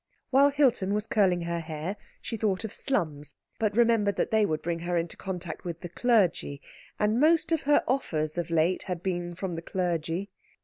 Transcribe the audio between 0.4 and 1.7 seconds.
Hilton was curling her